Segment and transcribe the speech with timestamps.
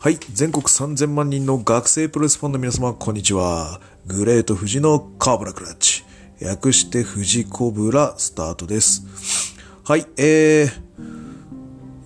[0.00, 0.18] はい。
[0.32, 3.80] 全国3000万人の学生プロレスファンの皆様、こんにちは。
[4.06, 6.04] グレート富士のカーブラクラッチ。
[6.40, 9.02] 略して富士コブラスタートです。
[9.82, 10.06] はい。
[10.16, 10.70] えー、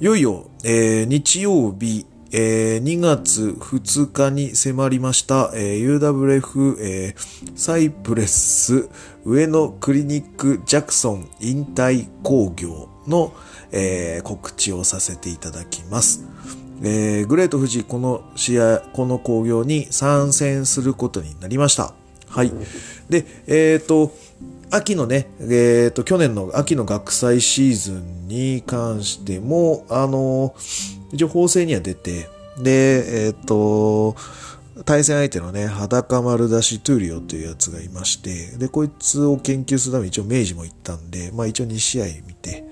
[0.00, 8.88] いよいよ、えー、日曜日、えー、2月2日に迫りました、えー、UWF、えー、サイプレス
[9.26, 13.34] 上野クリニックジャクソン引退工業の、
[13.70, 16.24] えー、告知をさせていただきます。
[16.84, 21.94] えー、グレート富士、この試合、この工業に参戦することになりました。
[22.28, 22.52] はい。
[23.08, 24.12] で、えっ、と、
[24.70, 30.54] 秋のね、えっ、と、去年の秋の学祭シーズンに関しても、あの、
[31.12, 34.16] 一応法制には出て、で、えっ、と、
[34.84, 42.64] 対戦相手のね、裸丸出しトゥーリオというやつがいまして、で、こいつを研究するために一応明治も行ったんで、まあ一応2試合見て、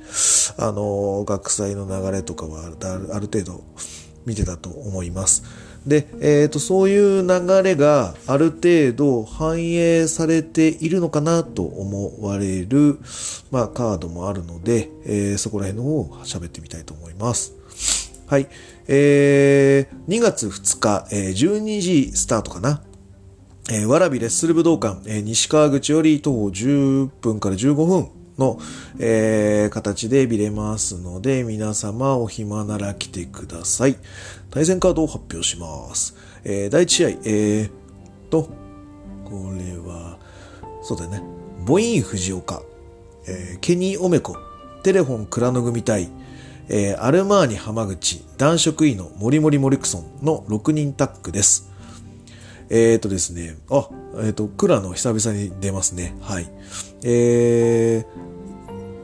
[0.56, 3.62] あの、学祭の流れとかはある程度
[4.26, 5.42] 見てたと思います。
[5.86, 12.98] で、えっ、と、そういう流れがある程度反映されているのかなと思われる、
[13.50, 17.54] まあカードもあるので、えーそこら辺の方を喋ってみたいと思います。
[18.26, 18.48] はい。
[18.88, 22.82] えー、2月2日、えー12時スタートかな。
[23.70, 28.58] えー、わらびレッスル武道館、えー西川口より徒歩10分から15分の、
[28.98, 33.96] えー形で見れますので、皆様お暇なら来てください。
[34.50, 36.16] 対戦カードを発表します。
[36.42, 37.70] えー第1試合、えー
[38.30, 38.48] と、
[39.24, 40.18] これは、
[40.82, 41.22] そうだね、
[41.64, 42.62] ボイン藤岡、
[43.28, 44.36] えーケニー・オメコ、
[44.82, 46.08] テレフォン・倉野組対、
[46.68, 51.70] えーアルマーニ浜口、男色医の森森モリクソンの6人タッグです。
[52.70, 53.88] えーとですね、あ、
[54.22, 56.14] えっ、と、倉野久々に出ますね。
[56.20, 56.48] はい。
[57.02, 58.29] えー、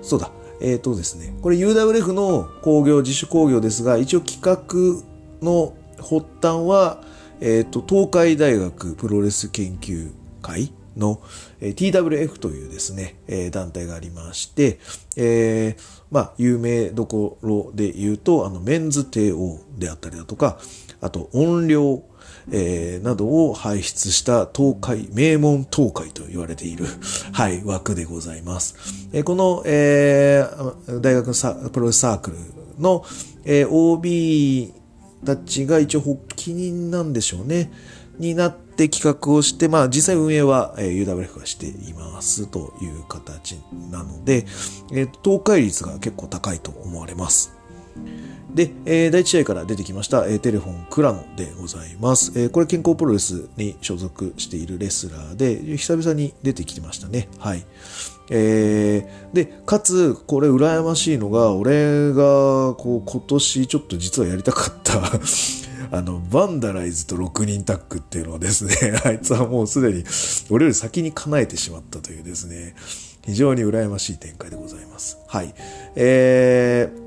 [0.06, 0.30] そうだ。
[0.60, 4.56] えっ、とですね、これ UWF の工業、自主工業ですが、一応企画
[5.42, 7.02] の発端は、
[7.40, 11.20] えっ、と、東海大学プロレス研究会の、
[11.60, 14.78] えー TWF というですね、えー団体がありまして、
[15.16, 20.58] えーまあ、有名どころで言うと、あの、メンズ帝王であったりだとか、
[21.00, 22.02] あと、音量、
[22.50, 26.86] えーなどを輩出した東海、名門東海と言われている、
[27.32, 28.74] はい、枠でございます。
[29.12, 32.36] えーこの、えー大学のサプロレスサークル
[32.78, 33.04] の、
[33.44, 34.72] えー OB
[35.24, 37.70] たちが一応発起人なんでしょうね。
[38.18, 43.56] になって企画をして、まあ実際運営は、えー UWF がしていますという形
[43.90, 44.46] なので、
[44.92, 47.52] えー東海率が結構高いと思われます。
[48.56, 52.32] で、えー第1試合から出てきました、えーテレフォン・クラノでございます。
[52.40, 57.28] えーこれ健康プロレスに所属しているレスラーで、久々に出てきてましたね。
[57.38, 57.66] はい。
[58.30, 65.02] えーで、かつ、これ羨ましいのが、俺が、こう、今年ちょっと実はやりたかった、
[65.92, 68.74] あの、バンダライズと6人タッグっていうのをですね、
[69.04, 70.02] あいつはもうすでに、
[70.48, 72.74] 俺より先に叶えてしまったというですね、
[73.26, 75.18] 非常に羨ましい展開でございます。
[75.26, 75.54] はい。
[75.96, 77.05] えー、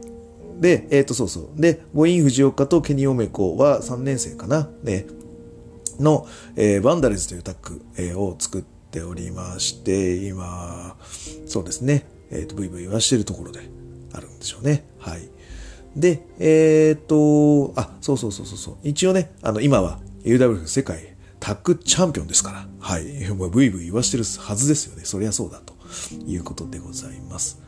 [0.60, 1.62] で、えっ、と、そうそう。
[1.62, 4.70] で、ボイン藤岡とケニオメコは3年生かな。
[4.84, 5.06] ね。
[6.00, 10.98] の、えーバンダレズというタッグ、えーを作っておりまして、今、
[11.46, 13.62] そうですね、えっ、と、ブイブイ言わしてるところで
[14.14, 14.86] あるんでしょうね。
[15.00, 15.30] はい。
[15.96, 18.78] で、えっ、と、あ、そうそうそうそうそう。
[18.84, 23.30] 一応ね、あの、今は UWF 世界タッグチャンピオンですから、はい。
[23.30, 25.06] もうブイブイ言わしてるはずですよね。
[25.06, 25.74] そりゃそうだと
[26.26, 27.62] いうことでございます。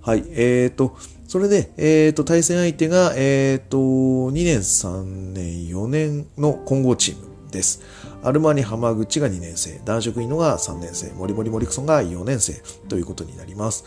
[0.00, 0.24] はい。
[0.30, 0.96] えっ、と、
[1.26, 7.80] それで、えっ、と、対戦相手が、えっ、と、2年、3年、4年の混合チームです。
[8.22, 12.54] アルマニ浜口が2年生、男色いのが3年生、モリモリモリクソンが4年生
[12.88, 13.84] ということになります。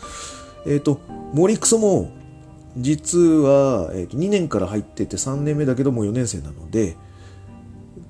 [0.66, 1.00] えっ、と、
[1.32, 2.10] モリクソも、
[2.76, 6.96] 実は、えーと2年から入ってて3年目だけども4年生なので、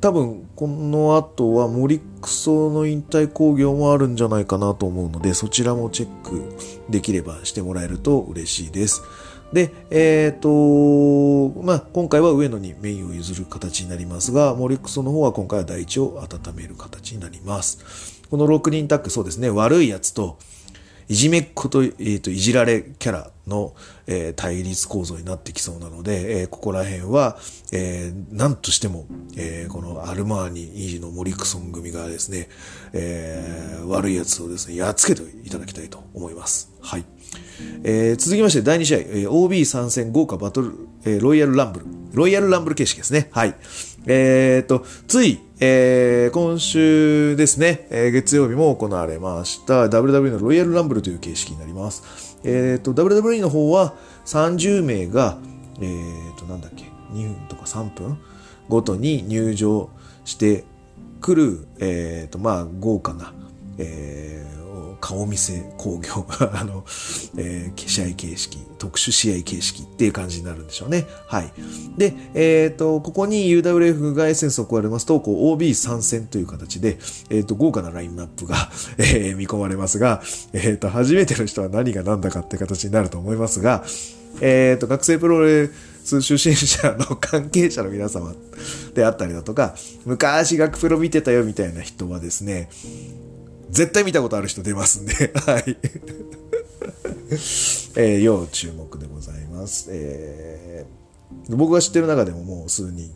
[0.00, 6.56] 多分この後はモリクソの引退工業もあるんじゃないかなと思うのでそちらもチェック
[6.88, 9.03] できればしてもらえると嬉しいです。
[9.53, 18.21] で、えっ、と、まあ、今回は上野にメインを譲る形になりますが、モリクソの方は今回は第一を温める形になります。
[18.30, 20.39] この6人タッグ、そうですね、悪いやつと、
[21.09, 23.75] いじめっ子と、えーと、いじられキャラの、
[24.07, 27.39] えー対立構造になってきそうなので、えーここら辺は、
[27.72, 29.07] えー何としても、
[29.37, 32.49] えーこのアルマーニ、ーのモリクソン組がですね、
[32.93, 36.71] えー悪い奴をですね、やっつけていただきたいと思います。
[36.83, 37.05] はい。
[37.84, 40.75] えー続きまして、第2試合、えー OB 参戦豪華バトル、
[41.05, 41.87] えーロイヤルランブル。
[42.13, 43.28] ロイヤルランブル形式ですね。
[43.33, 43.55] はい。
[44.07, 52.39] えー、と、つい、えー今週ですね、えー月曜日も行われました WWE のロイヤルランブルという形式になります。
[52.45, 53.95] えー、と、WWE の方は
[54.25, 55.37] 30名が、
[55.81, 58.19] えー、と、なんだっけ、2分とか3分
[58.69, 59.91] ごとに入場
[60.25, 60.65] して
[61.21, 63.33] くる、えっ、と、まあ、豪華な、
[63.78, 64.58] えー
[65.01, 66.84] 顔見せ工業、あの、
[67.36, 71.07] えー、試合形式、特殊試合形式っていう感じになるんでしょうね。
[71.27, 71.53] はい。
[71.97, 76.98] で、えっ、ー、と、ここに UWF がエッセンスを加えますと、こう OB 参戦という形で、
[77.30, 80.22] えっ、ー、と、豪華なラインナップが、 えー、見込まれますが、
[80.53, 83.84] えっ、と、初めての人は何が何だかって形になると思いますが、
[84.41, 85.71] えっ、と、学生プロレ
[86.04, 88.34] ス出身者の関係者の皆様
[88.95, 89.74] であったりだとか、
[90.07, 92.71] 昔学プロ見てたよみたいな人はですね、
[93.70, 95.76] 絶対見たことある人出ますんで、 はい。
[97.97, 99.88] えー、要注目でございます。
[99.91, 103.10] えー、僕が知ってる中でももう数人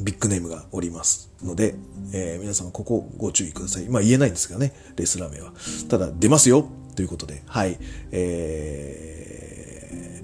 [0.00, 1.74] ビッグネームがおりますので、
[2.12, 3.88] えー、皆様ここご注意ください。
[3.88, 5.52] まあ言えないんですがね、レスラー名は。
[5.88, 7.78] ただ出ますよということで、はい、
[8.10, 10.22] え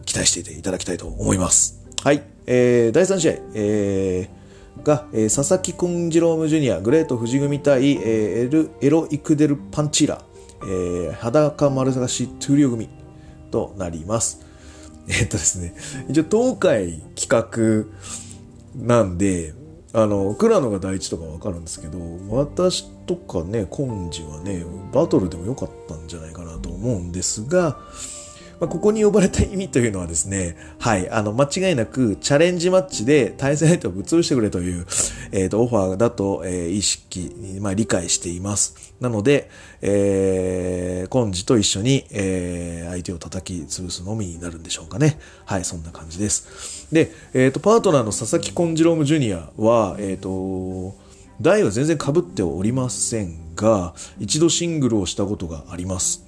[0.00, 1.80] ー、期待していていただきたいと思います。
[2.02, 4.45] はい、えー、第3試合、えー、
[4.82, 10.22] が、えー、佐々木君次郎ムジュニア、グレート富士組対、えー、エルエロイクデルパンチーラ、
[10.62, 12.88] えー、裸丸探しトゥリオ組
[13.50, 14.40] となります。
[15.08, 15.74] え、っとですね、
[16.08, 17.86] 一応東海企画
[18.74, 19.54] なんで、
[19.92, 27.78] あの、倉野が第一とかわかるんですけど、私とかね、コンジはね、バトルでもよかったんじゃないかなと思うんですが、
[28.60, 34.86] まあ、ここに呼ばれた意味というのはですね、はい、あの、間違いなくチャレンジマッチで対戦相手をぶっ潰してくれという、
[35.32, 38.94] えっ、ー、と、オファーだと、えー、意識、まあ、理解しています。
[39.00, 39.50] なので、
[39.82, 45.18] えー、コンジと一緒に、えー、相手を叩き潰すのみになるんでしょうかね。
[45.44, 46.88] はい、そんな感じです。
[46.92, 50.96] で、えっ、ー、と、パートナーの佐々木コンジロームジュニアは、えっ、ー、と、
[51.40, 56.24] 代は全然被っておりませんが、一度シングルをしたことがあります。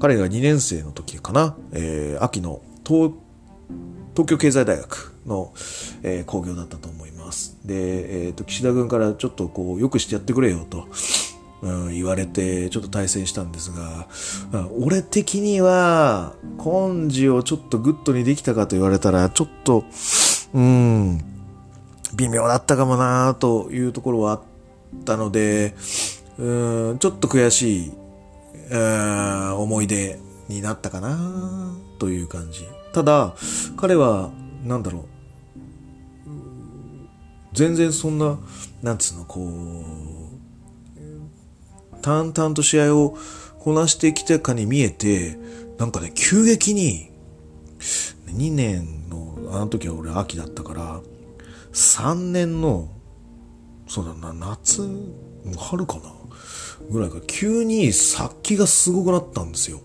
[0.00, 3.12] 彼が2年生の時かな、えー、秋の東
[4.14, 5.52] 東京経済大学の、
[6.02, 7.58] えー、工業だったと思います。
[7.64, 10.86] で、えっ、ー、と、岸田君からちょっとこう、よくしてやってくれよと、
[11.62, 14.08] うん、言われて、ちょっと対戦したんですが、
[14.78, 19.84] 俺的には、根治をちょっとグッドにできたかと言われたら、ちょっと、
[20.52, 21.31] うん、
[22.22, 24.42] 微妙だったかもなというところはあっ
[25.04, 25.74] たので、
[26.38, 27.92] うんちょっと悔しい、
[28.70, 32.66] 思い出になったかなという感じ。
[32.92, 33.34] ただ、
[33.76, 34.30] 彼は、
[34.64, 35.02] なんだろう、
[37.52, 38.38] 全然そんな、
[38.82, 39.52] なんつうの、こう、
[42.02, 43.16] 淡々と試合を
[43.58, 45.38] こなしてきたかに見えて、
[45.78, 47.10] なんかね、急激に、
[48.26, 51.00] 2年の、あの時は俺秋だったから、
[51.72, 52.90] 3年の、
[53.88, 54.82] そうだな、夏、
[55.58, 56.12] 春かな
[56.90, 59.80] ぐらいか急に殺気がすごくなったんですよ。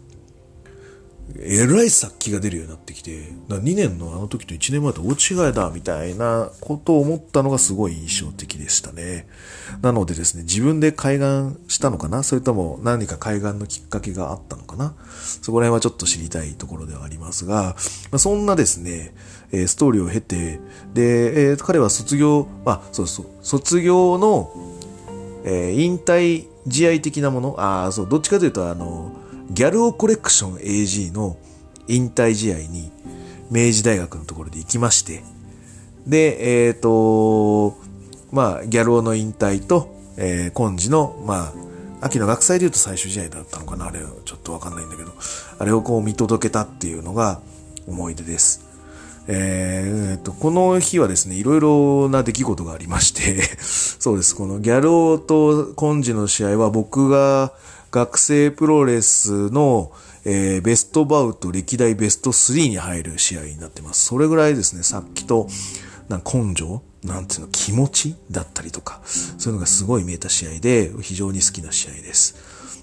[1.40, 3.12] えらい殺気が出るようになってきて、
[3.50, 9.28] 2年のあの時と1年前と大違いだ、みたいなことを思ったのがすごい印象的でしたね。
[9.82, 12.24] なのでですね、自分で海岸したのかな？
[12.24, 14.96] それとも何か海岸のきっかけがあったのかな？
[15.42, 17.76] そこら辺はちょっと知りたいところではありますが、
[18.12, 19.14] ま、そんなですね、
[19.52, 20.60] えストーリーを経て、
[20.94, 24.52] で、え、彼は卒業、まあ、そうそう、卒業の、
[25.46, 29.12] え、引退試合的なもの、ああ、そう、どっちかというと、あの、
[29.50, 31.38] ギャルオコレクション AG の
[31.88, 32.92] 引退試合に
[33.50, 35.24] 明治大学のところで行きまして、
[36.06, 37.78] で、えっ、ー、と、
[38.32, 41.54] まあ、ギャルオの引退と、えー、コンジの、ま
[42.02, 45.12] あ、秋の学祭で言うと最終試合だったのかなあれちょっとわかんないんだけど、
[45.60, 47.42] あれをこう見届けたっていうのが
[47.88, 48.66] 思い出です。
[49.30, 53.42] えー、と、この日はですね、いろいろな出来事がありまして
[54.00, 57.52] そうです、このギャルオとコンジの試合は僕が
[57.92, 59.92] 学生プロレスの、
[60.26, 64.06] えー、ベストバウト歴代ベスト3に入る試合になってます。
[64.06, 65.48] それぐらいですね、さっきと、
[66.10, 72.36] なん根性なんていうの、気持ちだったりとか、そういうのがすごい見えた試合で、非常に好きな試合です。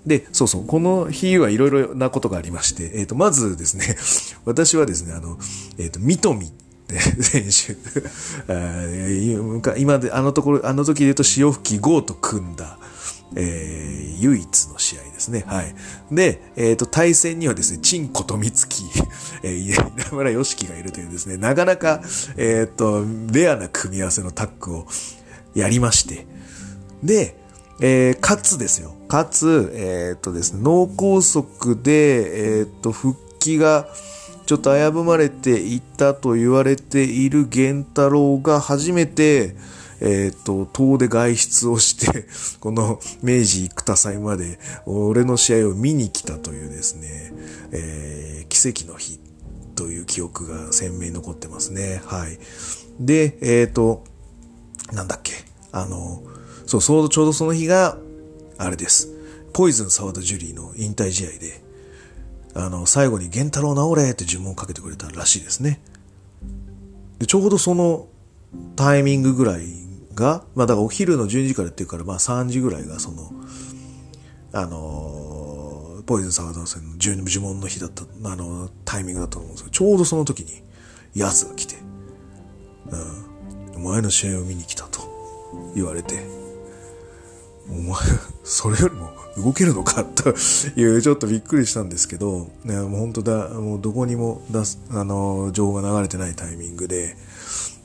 [0.06, 3.96] で、そうそう、この日はいろいろなことがありまして、えっ、ー、と、まずですね、
[4.44, 5.38] 私はですね、あの、
[5.78, 6.52] えっ、ー、と、ミトミ
[7.20, 7.76] 選手
[9.78, 12.78] 今で、あのところ、あの時で言うと潮吹きゴーと組んだ、
[13.36, 15.44] えー、唯一の試合ですね。
[15.46, 15.74] はい。
[16.10, 18.84] で、えっ、ー、と、対戦にはですね、チンコとミツキ、
[19.42, 22.00] えー、稲村良樹がいるというですね、なかなか、
[22.36, 24.86] えっ、ー、と、レアな組み合わせのタッグを
[25.54, 26.26] やりまして、
[27.02, 27.36] で、
[27.80, 28.94] えー、かつですよ。
[29.08, 33.88] かつ、えっ、とですね、脳梗塞で、えっ、と、復帰が、
[34.46, 39.56] ちょっと危ぶまれていたと言われている源太郎が初めて、
[40.00, 42.26] えっ、ー、と、遠で外出をして、
[42.60, 47.32] この明治生田祭まで、俺の試合を見に来たというですね、
[47.72, 49.18] えー、奇跡の日
[49.74, 52.02] という記憶が鮮明に残ってますね。
[52.06, 52.38] はい。
[53.00, 54.04] で、えっ、ー、と、
[54.92, 55.32] なんだっけ。
[55.72, 56.22] あの、
[56.66, 57.98] そう、ちょうどその日が、
[58.56, 59.08] あれです。
[59.52, 61.62] ポイズン沢田ジュリーの引退試合で、
[62.54, 65.80] あの、最後に源太郎治れって呪文をかけてくれたらしいですね。
[67.18, 68.08] で、ちょうどその
[68.76, 69.64] タイミングぐらい
[70.14, 73.30] が、まあだからお昼の12時からっていうから、まあ3時ぐらいがその、
[74.52, 80.62] あのポイズン沢田戦の呪文の日だった、あの、タイミングだったと思うんですけど、ちょうどその時に、
[81.14, 81.76] 奴が来て、
[83.74, 85.00] うん、お前の試合を見に来たと
[85.74, 86.26] 言われて、
[87.70, 87.96] お前、
[88.44, 90.30] それよりも動けるのかと
[90.76, 97.16] いうちょっとびっくりしたんですけど、ね、もう本当だ、もうどこにも出す、あの、情報が流れてないタイミングで、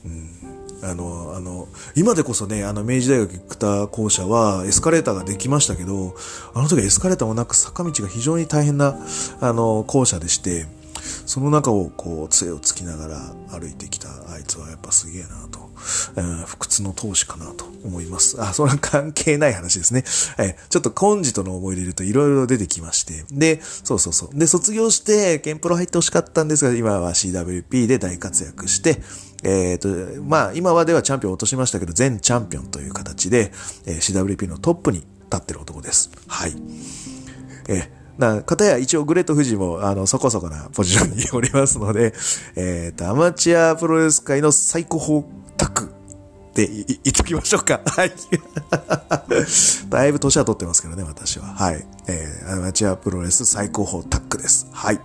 [0.04, 0.49] うん、
[0.82, 6.14] あの、あの、今でこそね、あの、明治大学生田校舎はエスカレーターができましたけど、
[6.54, 8.96] あの時はエスカレーターもなく坂道が非常に大変な、
[9.40, 10.66] あの、校舎でして、
[11.26, 13.18] その中をこう、杖をつきながら
[13.58, 15.70] 歩いてきたあいつはやっぱすげえなと。
[16.46, 18.40] 不屈の闘志かなと思います。
[18.40, 20.04] あ、それは関係ない話ですね。
[20.38, 23.24] えちょっと根治との思い入れるといろいろ出てきまして。
[23.30, 24.38] で、そうそうそう。
[24.38, 29.00] で、卒業して、ケンプロ入ってほしかったんですが、今は CWP で大活躍して、
[29.42, 33.52] えっ、ー、と、まあ、今まではチャンピオン落としましたけど、全チャンピオンという形で、
[33.86, 35.06] えー、CWP のトップに立
[35.36, 36.10] ってる男です。
[36.26, 36.54] はい。
[37.68, 42.12] えな、かたや一応グレート富士も、あの、そこそこなポジションにおりますので、
[42.54, 45.24] えっ、ー、と、アマチュアプロレス界の最高峰
[45.56, 45.90] タッグ
[46.50, 47.80] って言っときましょうか。
[47.86, 48.12] はい。
[49.88, 51.46] だいぶ年は取ってますけどね、私は。
[51.46, 51.86] はい。
[52.08, 54.66] えー、アマチュアプロレス最高峰タッグです。
[54.70, 55.00] はい。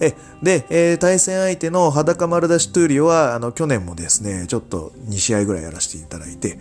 [0.00, 6.58] え、で、えー、対戦相手の裸丸出しトゥーリオは、あの、去年もですね、ちょっと2試合ぐらいやらせていただいて、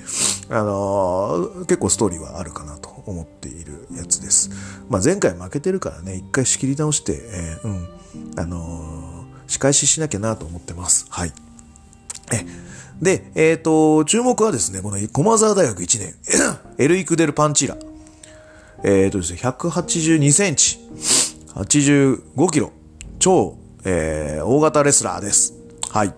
[0.50, 4.50] あのー、結構ストーリーはあるかなと思っているやつです。
[4.90, 11.06] まあ、前回負けてるからね、一回仕切り直して、えー、うん、あの、仕返ししなきゃなと思ってます。
[11.10, 11.34] はい。
[12.32, 12.46] え、
[13.02, 16.16] で、えっ、と、注目はですね、この駒沢大学1年、
[16.78, 17.78] エルイクデル・パンチーラ。
[18.84, 20.80] えっ、とですね、182センチ、
[21.56, 22.72] 85キロ、
[23.24, 25.54] 超、えー、大型レスラーです。
[25.92, 26.14] はい。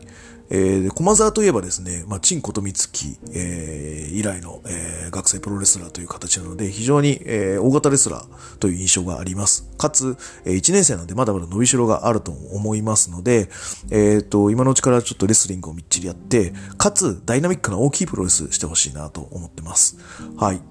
[0.50, 9.70] えー、駒沢といえばですね、まあ、陳琴光月、えー、以来の、えー、学生プロレスラーという形なので、非常に、えー、大型レスラーという印象があります。
[9.78, 13.50] かつ、えー、1年生なんでまだまだ伸びしろがあると思いますので、
[13.92, 20.00] えっ、ー、と、今のうちからちょっとレスリングをみっちりやって、かつ、ダイナミックな大きいプロレスしてほしいなと思ってます。
[20.38, 20.62] はい。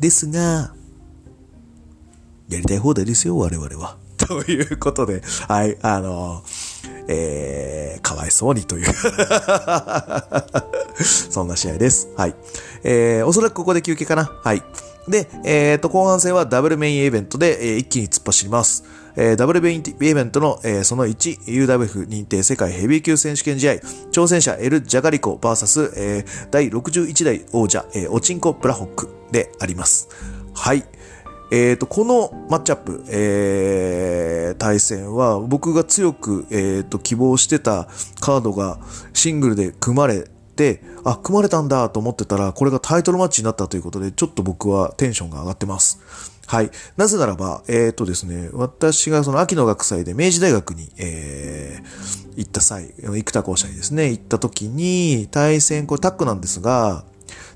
[0.00, 0.74] ですが、
[2.48, 3.99] やりたい放題ですよ、我々は。
[4.30, 6.44] ということで、はい、あの
[7.08, 8.92] えー、かわいそうにという
[11.02, 12.06] そんな試合です。
[12.16, 12.36] はい。
[12.84, 14.30] えー、おそらくここで休憩かな。
[14.44, 14.62] はい。
[15.08, 18.84] で、えっ、ー、と、後半戦はダブルメインイベントで、えー、一気に突っ走ります。
[19.16, 23.72] えー、ダブルメインイベントの、えー、その1、UWF 認定世界ヘビー級選手権試合、
[24.12, 30.08] 挑戦者エル・ジャガリコ VS、えー、第61代王者、えー、オチンコ・ブラホックであります。
[30.54, 30.84] はい。
[31.50, 37.88] えっ、ー、と、このマッチアップ、えー、対戦は僕が強く、えっ、ー、と、希望してた
[38.20, 38.78] カードが
[39.12, 45.98] シングルで組まれて、あ、組まれたんだと思ってたら、これがタイトルマッチになったということで、ちょっと僕はテンションが上がってます。
[46.46, 46.70] はい。
[46.96, 57.04] なぜならば、えっ、ー、とですね、私がその秋の学祭で明治大学に、えー、行った際、生田校舎にですね、行った時に、対戦、これタッグなんですが、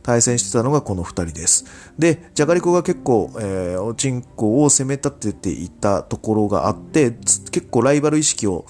[0.02, 1.64] 対戦してたのがこの2人です。
[1.98, 8.66] で、じゃがりこが結構、えー、おちんこを攻め立てていたところがあって、結構ライバル意識を、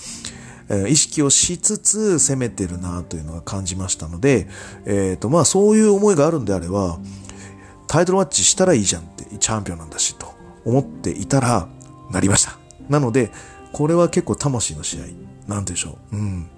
[0.69, 4.49] えー、意識をしつつ攻めてるなというのが感じましたので、
[4.87, 6.99] えっ、ー、と、まあそういう思いがあるんであれば、
[7.87, 10.35] タイトルマッチしたらいいじゃんって、チャンピオンなんだし、と
[10.65, 11.69] 思っていたら、
[12.11, 12.59] なりました。
[12.89, 13.31] なので、
[13.73, 15.25] これは結構魂の試合。
[15.47, 16.17] なんでしょう。
[16.17, 16.51] うん。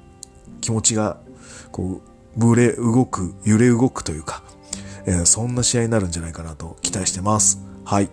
[0.60, 1.18] 気持ちが、
[1.72, 4.42] こう、ぶれ動く、揺れ動くというか、
[5.06, 7.60] えー、そんな試合になるんじゃないかなと期待してます。
[7.84, 8.10] はい。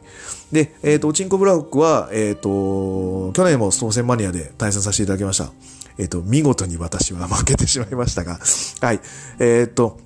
[0.52, 5.52] で、えっ、ー、と、チンコブラックは、えっ、ー、と、去年も当選マニアで対戦させていただきました。
[5.98, 8.40] えっ、と、見事に私は負けてしまいましたが、
[8.82, 9.02] はい。
[9.40, 9.98] えっ、と、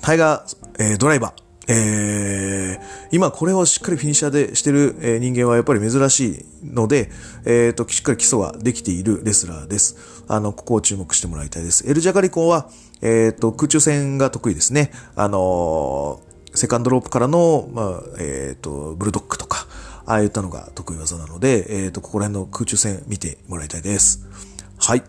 [0.00, 7.10] タイガー、えドライバー、えー、今これをしっかりフィニッシャーでしてる、えー、人間はやっぱり珍しいので、
[7.44, 10.24] えっ、ー、と、しっかり基礎ができているレスラーです。
[10.26, 11.88] あの、ここを注目してもらいたいです。
[11.88, 12.68] エル・ジャガリコンは、
[13.02, 14.90] えっ、と、空中戦が得意ですね。
[15.16, 16.20] あの
[16.54, 19.66] セカンドロープからの、まあ、えっ、と、ブルドックとか、
[20.06, 24.26] ああいったのが得意技なので、えっ、と、ここら辺の空中戦見てもらいたいです。
[24.78, 25.02] はい。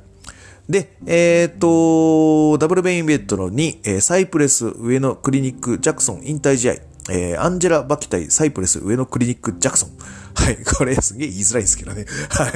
[0.69, 6.73] で、えっ、と、ダブルベインベッドの2、え、サイプレス上野クリニックジャクソン引退試合、
[7.09, 9.89] え、アンジェラ・バキ対サイプレス上野クリニックジャクソン。
[10.35, 10.57] はい。
[10.77, 12.05] これすげえ言いづらいですけどね。
[12.29, 12.51] はい。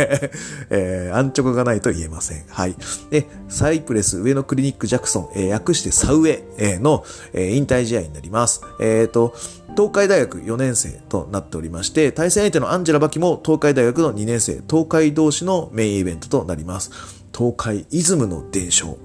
[0.69, 2.43] えー、安直がないと言えません。
[2.47, 2.75] はい。
[3.09, 7.03] で、サイプレス上野クリニックジャクソン、えー、訳してサウェイの、
[7.33, 8.61] えー、引退試合になります。
[8.79, 9.35] えっ、ー、と、
[9.75, 16.91] 東海大学4年生となっておりまして、対戦相手のアンジェラ・バキも東海大学の2年生、東海同士のメインイベントとなります。
[17.35, 18.97] 東海イズムの伝承。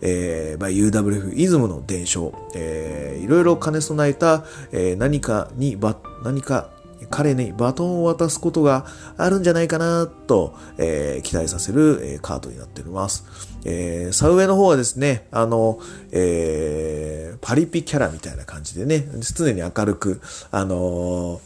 [0.00, 6.70] えー、まあ、UWF イズムの伝承、えー、いろいろ兼ね備えた、えー、何かにば、何か
[7.10, 8.86] 彼にバトンを渡すことが
[9.16, 13.24] あるんじゃないかなと、えー、期待させる、えー、カードになっております。
[13.64, 15.80] えー、サウエの方はですね、あの、
[16.12, 21.40] えー、パリピキャラみたいな感じでね、常に明るく、あの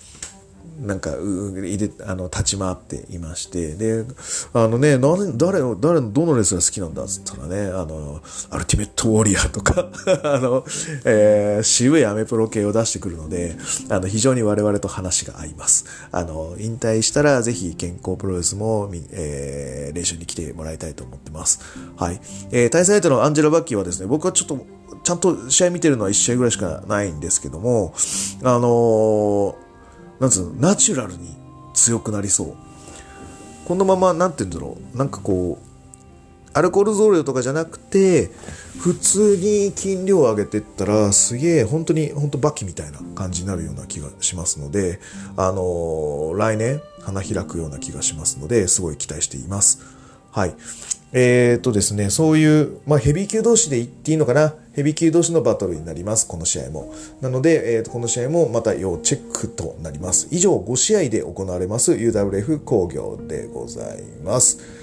[0.83, 4.05] なんか、う、入れ、あの、立ち回っていまして、で、
[4.53, 8.21] あのね、何、誰、誰、どのレスが好きなんだっつったらね、あの、
[8.51, 9.89] アルティメットウォリアーとか
[10.25, 10.65] あの、
[11.05, 13.57] えー、渋いアメプロ系を出してくるので、
[13.91, 15.85] あの、非常に我々と話が合います。
[16.11, 21.61] あの、引退したら、ぜひ健康プロレスも、えー、練習に来てもらいたいと思ってます。
[21.97, 22.21] はい。
[22.51, 24.67] えー、対戦相手のアンジェラ・バッキーはですね、僕はちょっと、
[25.05, 27.95] ちゃんと試合見てるのは1試合ぐらいしかないんですけども、
[28.43, 29.62] あのー
[30.23, 31.37] なんつうの、ナチュラルに
[31.75, 32.55] 強くなりそう。
[33.67, 38.31] このまま、なんて言うんだろう、なんかこう、アルコール増量とかじゃなくて、
[38.79, 45.01] 普通に筋量を上げていったら、すげえ、本当に、本当バキみたいな感じになるような気がしますので、
[45.37, 49.81] あのー、来年、花開くような気がしますので、すごい期待しています。
[50.31, 50.55] はい。
[51.13, 54.55] えー、っとですね、そういう、まあ、ヘビー級同士で言っていいのかな？
[54.73, 56.95] ヘビー級同士のバトルになります、この試合も。
[57.21, 60.29] なので、えー、とこの試合もまた要チェックとなります。
[60.31, 64.82] 以上5試合で行われます UWF 工業でございます。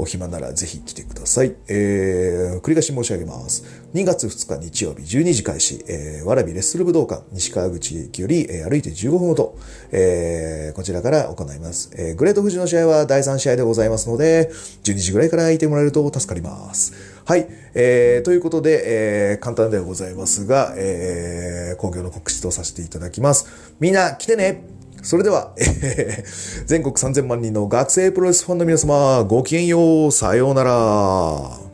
[0.00, 1.54] お暇ならぜひ来てください。
[1.68, 3.64] えー、繰り返し申し上げます。
[3.92, 9.58] 2月2日日曜日12時開始、えー、わらびレッスル武道館、西川口駅より、えー、歩いて15分ほど、
[9.92, 11.90] えー、こちらから行います。
[11.98, 14.50] えー、グレート富士の試合は第3試合でございますので、
[14.84, 16.94] 12時ぐらいからいてもらえると助かります。
[17.26, 17.46] はい。
[17.74, 23.74] えー、ということで、えー、簡単ではございますが、えー、工業の告知とさせていただきます。
[23.80, 31.69] みんな来てねそれでは、えー、全国3000万人の学生プロレスファンの皆様、ごきげんよう、さようなら。